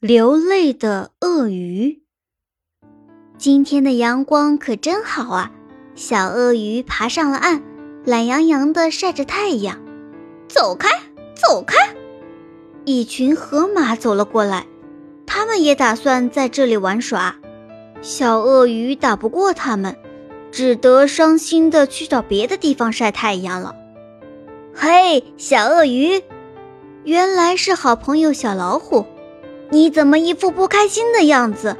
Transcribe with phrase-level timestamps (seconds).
[0.00, 2.00] 流泪的鳄鱼。
[3.36, 5.52] 今天的阳光可真好啊！
[5.94, 7.60] 小鳄鱼爬上了岸，
[8.06, 9.78] 懒洋洋地晒着太阳。
[10.48, 10.88] 走开，
[11.34, 11.76] 走开！
[12.86, 14.64] 一群河马走了过来，
[15.26, 17.36] 他们也打算在这里玩耍。
[18.00, 19.94] 小鳄鱼打不过他们，
[20.50, 23.76] 只得伤心地去找别的地方晒太阳了。
[24.74, 26.22] 嘿，小鳄鱼，
[27.04, 29.04] 原来是好朋友小老虎。
[29.70, 31.76] 你怎么一副不开心的样子？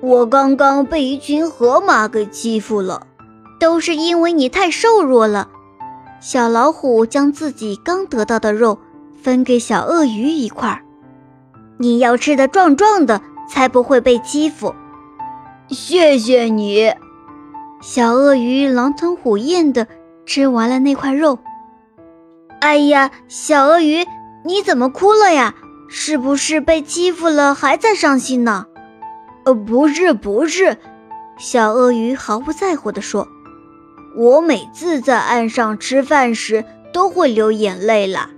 [0.00, 3.06] 我刚刚被一群河马给欺负了，
[3.58, 5.48] 都是因为你太瘦弱了。
[6.20, 8.78] 小老虎将自己刚得到的肉
[9.22, 10.82] 分给小鳄鱼一块儿，
[11.78, 14.74] 你要吃的壮壮的，才不会被欺负。
[15.68, 16.92] 谢谢你，
[17.80, 19.86] 小鳄鱼狼吞虎咽的
[20.26, 21.38] 吃完了那块肉。
[22.60, 24.06] 哎呀，小鳄鱼，
[24.44, 25.54] 你怎么哭了呀？
[25.88, 28.66] 是不是被欺负了，还在伤心呢？
[29.44, 30.76] 呃，不是，不是，
[31.38, 33.26] 小鳄鱼毫不在乎地说
[34.14, 38.30] ：“我每次在岸上吃饭时都会流眼泪啦。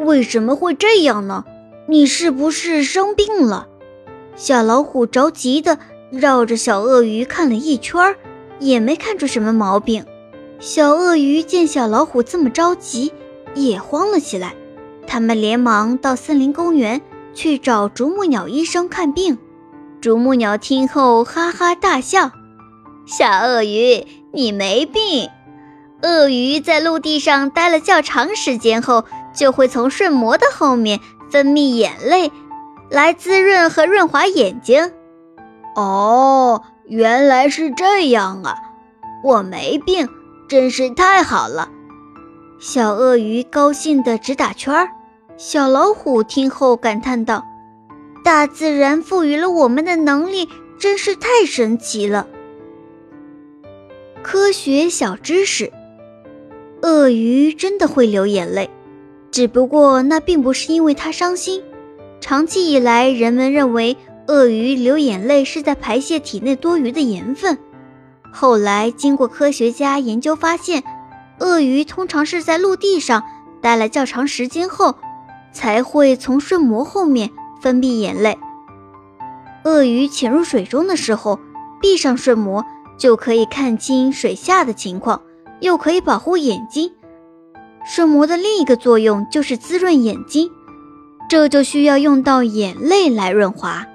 [0.00, 1.44] 为什么会这样呢？
[1.86, 3.68] 你是不是生病了？”
[4.34, 5.78] 小老虎着急地
[6.10, 8.16] 绕着小鳄鱼看了一圈，
[8.58, 10.04] 也没看出什么毛病。
[10.58, 13.12] 小鳄鱼见小老虎这么着急，
[13.54, 14.54] 也慌了起来。
[15.08, 17.00] 他们连忙到森林公园
[17.32, 19.38] 去找啄木鸟医生看病。
[20.00, 22.30] 啄木鸟听后哈哈大笑
[23.06, 25.30] ：“小鳄鱼，你没病。
[26.02, 31.00] 鳄鱼在陆地上待了较长时间后，就会从瞬膜的后面
[31.30, 32.30] 分泌眼泪，
[32.90, 34.92] 来滋润和润滑眼睛。”
[35.74, 38.54] 哦，原来是这样啊！
[39.24, 40.08] 我没病，
[40.48, 41.70] 真是太好了。
[42.60, 44.90] 小鳄鱼高兴得直打圈儿。
[45.40, 47.46] 小老虎听后感叹道
[48.24, 50.48] ：“大自然赋予了我们的能力，
[50.80, 52.26] 真是太神奇了。”
[54.20, 55.72] 科学小知识：
[56.82, 58.68] 鳄鱼真的会流眼泪，
[59.30, 61.62] 只不过那并不是因为它伤心。
[62.20, 63.96] 长期以来，人们认为
[64.26, 67.56] 鳄鱼流眼泪是在排泄体内多余的盐分。
[68.32, 70.82] 后来，经过科学家研究发现，
[71.38, 73.22] 鳄鱼通常是在陆地上
[73.62, 74.96] 待了较长时间后。
[75.52, 78.38] 才会从瞬膜后面分泌眼泪。
[79.64, 81.38] 鳄鱼潜入水中的时候，
[81.80, 82.64] 闭上瞬膜
[82.96, 85.20] 就可以看清水下的情况，
[85.60, 86.92] 又可以保护眼睛。
[87.84, 90.50] 瞬膜的另一个作用就是滋润眼睛，
[91.28, 93.86] 这就需要用到眼泪来润滑。